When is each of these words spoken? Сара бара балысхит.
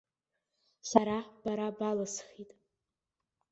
Сара 0.89 1.17
бара 1.43 1.67
балысхит. 1.77 2.51